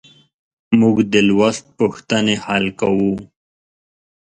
موږ 0.79 0.97
د 1.13 1.15
لوست 1.29 1.65
پوښتنې 1.79 2.35
حل 2.45 2.65
کوو. 2.79 3.13